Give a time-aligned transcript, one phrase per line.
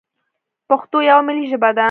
[0.69, 1.79] پښتو یوه ملي ژبه ده.